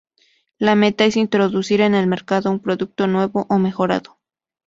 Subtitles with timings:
[0.57, 4.17] La meta es introducir en el mercado un producto nuevo o mejorado.